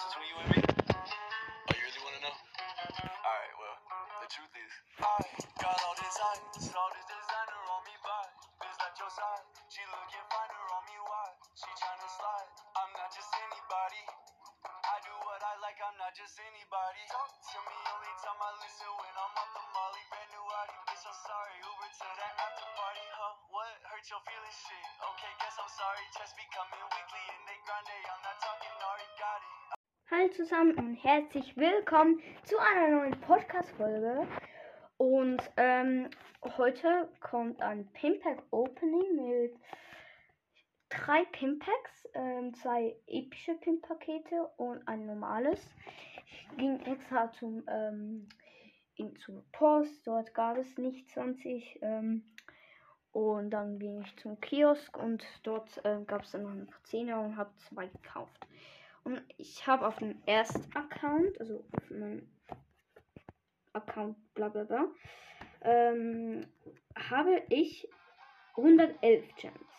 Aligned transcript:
difference 0.00 0.16
between 0.16 0.28
you 0.32 0.38
and 0.40 0.48
me? 0.48 0.60
Oh, 0.64 1.72
you 1.76 1.82
really 1.84 2.00
want 2.00 2.14
to 2.16 2.22
know? 2.24 2.36
Alright, 3.20 3.54
well, 3.60 3.76
the 4.24 4.28
truth 4.32 4.54
is. 4.56 4.72
I 4.96 5.20
got 5.60 5.76
all 5.76 5.96
this 6.00 6.16
ice, 6.16 6.72
all 6.72 6.90
this 6.96 7.04
designer 7.04 7.60
on 7.68 7.80
me, 7.84 7.94
but 8.00 8.28
bitch 8.64 8.76
like 8.80 8.96
your 8.96 9.12
side. 9.12 9.44
She 9.68 9.84
looking 9.92 10.24
finer 10.32 10.64
on 10.72 10.82
me, 10.88 10.96
why? 11.04 11.28
She 11.52 11.68
tryna 11.76 12.08
slide. 12.16 12.48
I'm 12.80 12.92
not 12.96 13.10
just 13.12 13.28
anybody. 13.28 14.04
I 14.64 14.96
do 15.04 15.12
what 15.20 15.40
I 15.44 15.54
like, 15.60 15.76
I'm 15.84 15.96
not 16.00 16.16
just 16.16 16.36
anybody. 16.40 17.02
Talk 17.12 17.32
to 17.36 17.58
me 17.60 17.76
only 17.92 18.12
time 18.24 18.40
I 18.40 18.50
listen 18.56 18.92
when 18.96 19.14
I'm 19.20 19.32
off 19.36 19.52
the 19.52 19.64
molly. 19.68 20.02
Brand 20.08 20.30
new 20.32 20.44
Audi, 20.44 20.76
bitch, 20.88 21.04
I'm 21.04 21.16
sorry. 21.28 21.56
Uber 21.60 21.88
to 21.92 22.08
that 22.24 22.34
after 22.40 22.68
party, 22.72 23.04
huh? 23.20 23.34
What 23.52 23.72
hurt 23.92 24.04
your 24.08 24.22
feelings? 24.24 24.58
Shit. 24.64 24.86
Okay, 25.12 25.32
guess 25.44 25.56
I'm 25.60 25.72
sorry. 25.76 26.04
Chest 26.16 26.32
be 26.40 26.44
coming 26.52 26.84
weekly 26.88 27.24
and 27.36 27.42
they 27.44 27.58
grande. 27.68 27.96
I'm 28.08 28.20
not 28.24 28.36
talking 28.40 28.40
Nari, 28.40 28.48
got 28.48 28.48
it. 28.48 28.49
Hallo 30.20 30.32
zusammen 30.32 30.74
und 30.76 30.94
herzlich 30.96 31.56
willkommen 31.56 32.20
zu 32.44 32.58
einer 32.58 32.96
neuen 32.96 33.20
Podcast-Folge. 33.22 34.26
Und 34.98 35.38
ähm, 35.56 36.10
heute 36.58 37.08
kommt 37.20 37.62
ein 37.62 37.86
Pimpack 37.92 38.42
Opening 38.50 39.16
mit 39.16 39.54
drei 40.90 41.24
Pimpacks, 41.32 42.08
ähm, 42.12 42.52
zwei 42.54 42.96
epische 43.06 43.54
Pimp-Pakete 43.54 44.50
und 44.58 44.86
ein 44.86 45.06
normales. 45.06 45.60
Ich 46.26 46.48
ging 46.58 46.80
extra 46.80 47.32
zum, 47.32 47.62
ähm, 47.68 48.28
in, 48.96 49.16
zur 49.16 49.42
Post, 49.52 50.06
dort 50.06 50.34
gab 50.34 50.58
es 50.58 50.76
nicht 50.76 51.08
20. 51.10 51.78
Ähm, 51.80 52.24
und 53.12 53.50
dann 53.50 53.78
ging 53.78 54.02
ich 54.02 54.16
zum 54.18 54.38
Kiosk 54.40 54.98
und 54.98 55.24
dort 55.44 55.82
äh, 55.84 56.00
gab 56.06 56.24
es 56.24 56.32
dann 56.32 56.42
noch 56.42 56.50
einen 56.50 56.68
10er 56.88 57.24
und 57.24 57.36
habe 57.38 57.50
zwei 57.56 57.86
gekauft. 57.86 58.46
Und 59.04 59.22
ich 59.38 59.66
habe 59.66 59.86
auf 59.86 59.96
dem 59.98 60.22
ersten 60.26 60.64
Account, 60.76 61.40
also 61.40 61.64
auf 61.72 61.90
meinem 61.90 62.28
Account, 63.72 64.16
bla 64.34 64.48
bla 64.48 64.64
bla, 64.64 64.88
ähm, 65.62 66.46
habe 66.96 67.42
ich 67.48 67.88
111 68.56 69.34
Gems. 69.36 69.70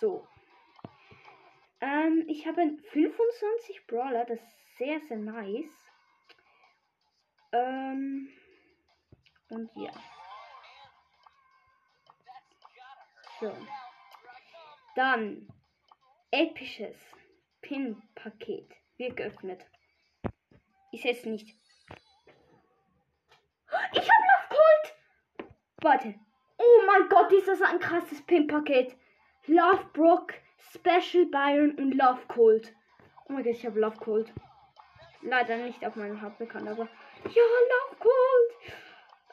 So. 0.00 0.26
Ähm, 1.80 2.24
ich 2.28 2.46
habe 2.46 2.76
25 2.92 3.86
Brawler, 3.86 4.24
das 4.24 4.40
ist 4.40 4.78
sehr, 4.78 5.00
sehr 5.00 5.18
nice. 5.18 5.90
Ähm, 7.52 8.28
und 9.50 9.70
ja. 9.76 9.92
So. 13.40 13.56
Dann 14.96 15.48
episches 16.30 16.96
Pin-Paket 17.64 18.70
wird 18.98 19.16
geöffnet. 19.16 19.64
Sehe 20.92 21.12
es 21.12 21.24
nicht. 21.24 21.56
Ich 23.92 24.00
habe 24.00 24.24
Love 24.30 24.48
Gold! 24.50 25.48
Warte. 25.80 26.14
Oh 26.58 26.82
mein 26.86 27.08
Gott, 27.08 27.32
ist 27.32 27.48
das 27.48 27.62
ein 27.62 27.78
krasses 27.78 28.20
Pin-Paket. 28.26 28.94
Love 29.46 29.84
Brock, 29.94 30.34
Special 30.58 31.24
Byron 31.26 31.74
und 31.76 31.94
Love 31.94 32.26
Cold. 32.28 32.74
Oh 33.28 33.32
mein 33.32 33.42
Gott, 33.42 33.54
ich 33.54 33.64
habe 33.64 33.80
Love 33.80 33.96
Cold. 33.96 34.30
Leider 35.22 35.56
nicht 35.56 35.84
auf 35.86 35.96
meinem 35.96 36.20
Hauptaccount, 36.20 36.68
aber 36.68 36.86
ja, 37.24 37.42
Love 37.72 37.96
Cold. 37.98 38.74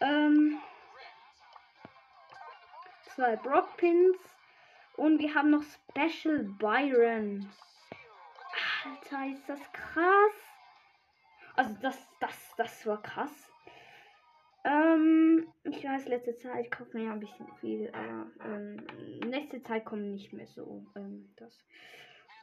Ähm, 0.00 0.60
zwei 3.14 3.36
Brock 3.36 3.76
Pins 3.76 4.16
und 4.96 5.20
wir 5.20 5.32
haben 5.32 5.50
noch 5.50 5.62
Special 5.62 6.42
Byron. 6.58 7.48
Alter, 8.86 9.32
ist 9.32 9.48
das 9.48 9.60
krass. 9.72 10.32
Also 11.56 11.74
das, 11.80 12.08
das, 12.20 12.54
das 12.56 12.86
war 12.86 13.02
krass. 13.02 13.52
Ähm, 14.64 15.46
ich 15.64 15.84
weiß, 15.84 16.06
letzte 16.08 16.36
Zeit 16.36 16.70
kauft 16.70 16.92
man 16.94 17.04
ja 17.04 17.12
ein 17.12 17.20
bisschen 17.20 17.46
viel, 17.60 17.88
aber 17.90 18.30
ähm, 18.44 18.76
nächste 19.28 19.62
Zeit 19.62 19.84
kommt 19.84 20.10
nicht 20.10 20.32
mehr 20.32 20.46
so 20.46 20.84
ähm, 20.96 21.32
das. 21.36 21.64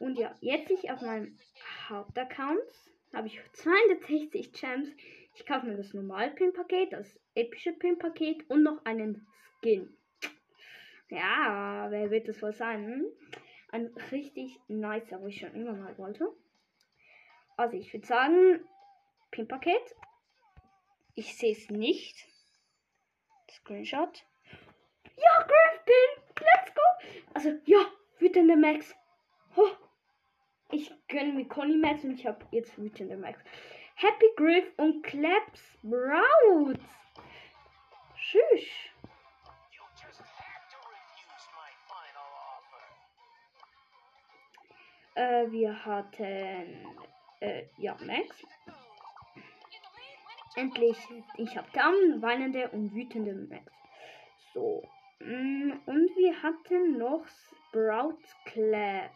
Und 0.00 0.18
ja, 0.18 0.34
jetzt 0.40 0.70
ich 0.70 0.90
auf 0.90 1.00
meinem 1.00 1.38
Hauptaccount 1.88 2.60
habe 3.14 3.28
ich 3.28 3.40
260 3.52 4.52
Gems. 4.52 4.88
Ich 5.34 5.46
kaufe 5.46 5.66
mir 5.66 5.76
das 5.76 5.94
normale 5.94 6.32
Pin-Paket, 6.32 6.92
das 6.92 7.20
epische 7.34 7.72
Pin-Paket 7.72 8.48
und 8.50 8.62
noch 8.62 8.84
einen 8.84 9.26
Skin. 9.60 9.96
Ja, 11.10 11.86
wer 11.90 12.10
wird 12.10 12.28
das 12.28 12.42
wohl 12.42 12.52
sein? 12.52 12.86
Hm? 12.86 13.06
Ein 13.70 13.86
richtig 14.12 14.58
nicer, 14.68 15.20
wo 15.20 15.26
ich 15.26 15.40
schon 15.40 15.52
immer 15.52 15.72
mal 15.74 15.96
wollte. 15.98 16.32
Also 17.56 17.76
ich 17.76 17.92
würde 17.92 18.06
sagen, 18.06 18.60
Pin-Paket. 19.30 19.94
Ich 21.14 21.36
sehe 21.36 21.52
es 21.52 21.70
nicht. 21.70 22.26
Screenshot. 23.50 24.24
Ja, 25.16 25.42
Griffin! 25.42 26.24
Let's 26.40 26.74
go! 26.74 26.82
Also, 27.34 27.50
ja, 27.66 27.86
wütende 28.18 28.56
Max. 28.56 28.94
Oh, 29.56 29.70
ich 30.70 30.92
gönne 31.06 31.32
mir 31.32 31.46
Conny 31.46 31.76
Max 31.76 32.02
und 32.02 32.18
ich 32.18 32.26
habe 32.26 32.44
jetzt 32.50 32.76
wütende 32.76 33.16
Max. 33.16 33.38
Happy 33.94 34.26
Griff 34.36 34.72
und 34.76 35.02
Claps 35.04 35.78
Sprouts. 35.78 36.84
Tschüss. 38.16 38.68
Äh, 45.16 45.48
wir 45.52 45.84
hatten, 45.84 46.88
äh, 47.44 47.66
ja, 47.76 47.96
Max. 48.00 48.42
Endlich, 50.56 50.96
ich 51.36 51.56
habe 51.56 51.66
Damen, 51.72 52.22
weinende 52.22 52.68
und 52.70 52.94
wütende 52.94 53.34
Max. 53.34 53.72
So. 54.52 54.82
mm, 55.20 55.72
Und 55.86 56.16
wir 56.16 56.42
hatten 56.42 56.96
noch 56.96 57.26
Sprouts 57.26 58.36
Clap. 58.44 59.10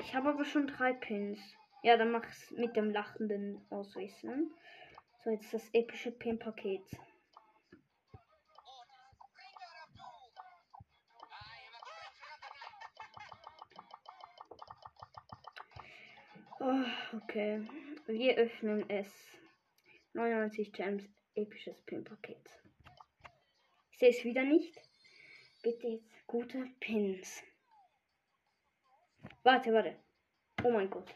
Ich 0.00 0.14
habe 0.14 0.30
aber 0.30 0.44
schon 0.44 0.66
drei 0.66 0.94
Pins. 0.94 1.38
Ja, 1.82 1.96
dann 1.96 2.12
mach 2.12 2.24
es 2.24 2.50
mit 2.52 2.76
dem 2.76 2.90
lachenden 2.90 3.60
auswechseln. 3.70 4.50
So, 5.22 5.30
jetzt 5.30 5.52
das 5.52 5.68
epische 5.72 6.10
Pin-Paket. 6.10 6.84
Oh, 16.64 16.84
okay. 17.16 17.60
Wir 18.06 18.36
öffnen 18.36 18.88
es. 18.88 19.12
99 20.12 20.72
Gems, 20.72 21.02
episches 21.34 21.82
Pin-Paket. 21.86 22.38
Ich 23.90 23.98
sehe 23.98 24.10
es 24.10 24.22
wieder 24.22 24.44
nicht. 24.44 24.80
Bitte 25.64 25.88
jetzt 25.88 26.24
gute 26.28 26.64
Pins. 26.78 27.42
Warte, 29.42 29.72
warte. 29.72 29.96
Oh 30.62 30.70
mein 30.70 30.88
Gott. 30.88 31.12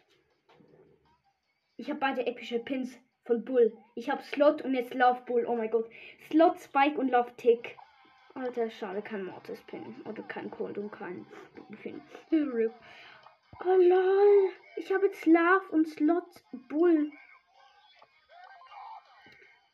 Ich 1.76 1.90
habe 1.90 2.00
beide 2.00 2.26
epische 2.26 2.58
Pins 2.58 2.98
von 3.24 3.44
Bull. 3.44 3.72
Ich 3.94 4.10
habe 4.10 4.24
Slot 4.24 4.62
und 4.62 4.74
jetzt 4.74 4.94
Love 4.94 5.22
Bull. 5.26 5.46
Oh 5.46 5.54
mein 5.54 5.70
Gott. 5.70 5.88
Slot, 6.28 6.58
Spike 6.58 6.98
und 6.98 7.10
Love 7.12 7.30
Tick. 7.36 7.76
Alter, 8.34 8.68
schade, 8.68 9.00
kein 9.00 9.24
Mortis 9.24 9.60
Pin. 9.68 10.02
Oder 10.06 10.24
kein 10.24 10.50
Cold 10.50 10.76
und 10.76 10.90
kein 10.90 11.24
Pin. 11.82 12.02
Oh 13.64 13.76
lol. 13.76 14.50
Ich 14.76 14.92
habe 14.92 15.06
jetzt 15.06 15.24
Love 15.26 15.68
und 15.70 15.88
Slot 15.88 16.42
Bull. 16.68 17.10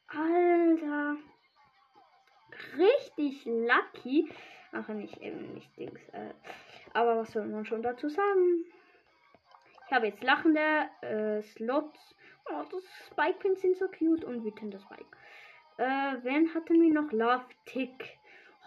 Alter. 0.06 1.16
Richtig 2.76 3.44
lucky. 3.44 4.30
Ach, 4.72 4.88
nicht 4.88 5.20
eben 5.20 5.54
nicht 5.54 5.76
Dings. 5.76 6.00
Äh, 6.12 6.32
aber 6.94 7.18
was 7.18 7.32
soll 7.32 7.46
man 7.46 7.64
schon 7.64 7.82
dazu 7.82 8.08
sagen? 8.08 8.64
Ich 9.86 9.92
habe 9.92 10.06
jetzt 10.06 10.22
lachende 10.22 10.88
äh, 11.02 11.42
Slots. 11.42 12.14
Oh, 12.46 12.62
das 12.70 12.82
Spike 13.06 13.38
Pins 13.40 13.60
sind 13.60 13.76
so 13.76 13.88
cute 13.88 14.24
und 14.24 14.44
wütende 14.44 14.78
Spike. 14.80 15.16
Äh, 15.78 16.16
wen 16.22 16.54
hatten 16.54 16.80
wir 16.80 16.92
noch? 16.92 17.10
Love 17.12 17.44
Tick. 17.66 18.18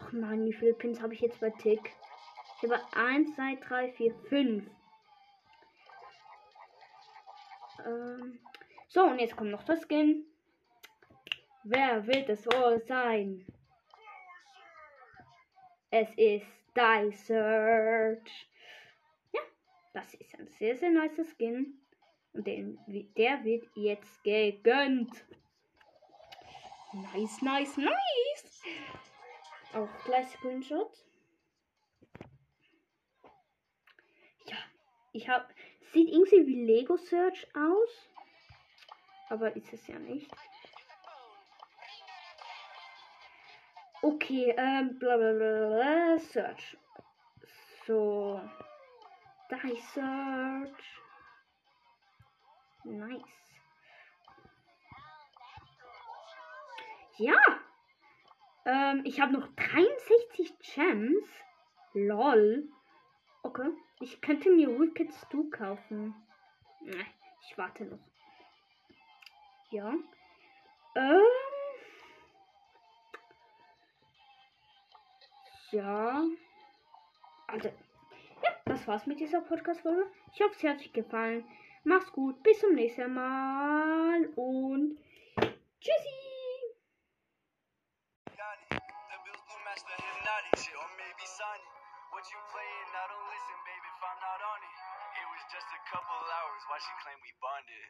Och 0.01 0.11
nein, 0.11 0.45
wie 0.45 0.53
viele 0.53 0.73
Pins 0.73 1.01
habe 1.01 1.13
ich 1.13 1.21
jetzt 1.21 1.39
bei 1.39 1.49
Tick? 1.51 1.93
Ich 2.61 2.69
habe 2.69 2.81
1, 2.95 3.35
2, 3.35 3.55
3, 3.55 3.91
4, 3.93 4.15
5. 4.29 4.63
Ähm, 7.85 8.39
so, 8.87 9.03
und 9.03 9.19
jetzt 9.19 9.35
kommt 9.35 9.51
noch 9.51 9.63
das 9.63 9.81
Skin. 9.81 10.25
Wer 11.63 12.05
wird 12.05 12.29
es 12.29 12.45
wohl 12.45 12.79
sein? 12.85 13.45
Es 15.89 16.13
ist 16.15 16.45
Search. 16.75 18.47
Ja, 19.31 19.41
das 19.93 20.13
ist 20.15 20.37
ein 20.37 20.47
sehr, 20.47 20.77
sehr 20.77 20.89
nicer 20.89 21.23
Skin. 21.23 21.79
Und 22.33 22.45
den, 22.45 22.77
der 23.15 23.43
wird 23.43 23.65
jetzt 23.75 24.23
gegönnt. 24.23 25.25
Nice, 26.91 27.41
nice, 27.41 27.77
nice. 27.77 28.61
Auch 29.73 29.89
gleich 30.05 30.27
Screenshot. 30.27 30.91
Ja, 34.45 34.57
Ich 35.13 35.27
habe. 35.27 35.47
Sieht 35.95 36.09
irgendwie 36.09 36.45
wie 36.45 36.65
Lego 36.65 36.97
Search 36.97 37.47
aus. 37.55 38.09
Aber 39.29 39.55
ist 39.55 39.71
es 39.71 39.87
ja 39.87 39.97
nicht. 39.97 40.29
Okay, 44.01 44.53
ähm, 44.57 44.99
bla 44.99 45.15
bla 45.15 45.31
bla, 45.31 45.67
bla 45.69 46.19
Search. 46.19 46.77
So. 47.87 48.41
Die 49.49 49.81
Search. 49.93 50.99
Nice. 52.83 53.53
Ja. 57.19 57.39
Ähm, 58.65 59.03
ich 59.05 59.21
habe 59.21 59.31
noch 59.31 59.47
63 59.55 60.59
Gems. 60.59 61.29
Lol. 61.93 62.67
Okay. 63.45 63.69
Ich 63.99 64.19
könnte 64.21 64.49
mir 64.49 64.67
Wicked 64.79 65.13
Stu 65.13 65.51
kaufen. 65.51 66.15
Ich 67.43 67.55
warte 67.59 67.85
noch. 67.85 67.99
Ja. 69.69 69.93
Ähm. 70.95 71.21
Ja. 75.69 76.23
Also. 77.45 77.67
Ja, 77.67 78.49
das 78.65 78.87
war's 78.87 79.05
mit 79.05 79.19
dieser 79.19 79.41
Podcast-Folge. 79.41 80.11
Ich 80.33 80.41
hoffe, 80.41 80.55
es 80.55 80.63
hat 80.63 80.79
euch 80.79 80.91
gefallen. 80.91 81.45
Mach's 81.83 82.11
gut. 82.11 82.41
Bis 82.41 82.59
zum 82.59 82.73
nächsten 82.73 83.13
Mal. 83.13 84.25
Und 84.35 84.97
tschüssi. 85.79 86.15
Yanni, 88.35 88.81
What 92.13 92.25
you 92.29 92.39
playing? 92.53 92.89
I 92.93 93.05
don't 93.09 93.27
listen, 93.29 93.57
baby, 93.65 93.89
if 93.89 94.01
I'm 94.03 94.19
not 94.21 94.39
on 94.41 94.59
it. 94.61 94.77
It 95.15 95.27
was 95.31 95.43
just 95.49 95.69
a 95.73 95.81
couple 95.89 96.19
hours, 96.19 96.61
why 96.69 96.77
she 96.83 96.93
claim 97.01 97.17
we 97.23 97.31
bonded? 97.41 97.87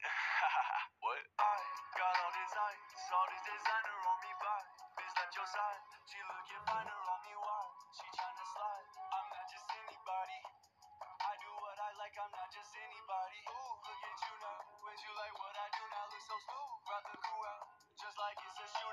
what? 1.04 1.24
I 1.42 1.58
got 1.98 2.14
all 2.22 2.34
this 2.38 2.54
ice, 2.54 2.84
all 3.12 3.28
this 3.34 3.44
designer 3.44 3.98
on 4.06 4.18
me 4.24 4.32
by. 4.40 4.62
Bitch 4.96 5.16
at 5.20 5.32
your 5.36 5.50
side, 5.50 5.82
she 6.08 6.20
looking 6.22 6.64
finer 6.70 7.00
on 7.02 7.20
me, 7.26 7.34
why? 7.36 7.64
She 7.98 8.08
tryna 8.14 8.46
slide, 8.56 8.88
I'm 9.16 9.28
not 9.34 9.46
just 9.52 9.68
anybody. 9.74 10.40
I 11.26 11.34
do 11.42 11.52
what 11.60 11.78
I 11.82 11.90
like, 12.00 12.16
I'm 12.16 12.34
not 12.36 12.50
just 12.54 12.72
anybody. 12.78 13.40
Ooh, 13.52 13.74
look 13.84 14.02
at 14.06 14.18
you 14.22 14.36
now, 14.40 14.60
when 14.86 14.98
you 15.02 15.12
like 15.18 15.36
what 15.42 15.56
I 15.58 15.68
do 15.76 15.84
now, 15.92 16.06
look 16.14 16.24
so 16.24 16.38
smooth. 16.46 16.78
Brought 16.86 17.06
the 17.10 17.18
crew 17.20 17.44
out, 17.52 17.66
just 17.98 18.16
like 18.22 18.38
it's 18.38 18.60
a 18.62 18.68
like 18.70 18.85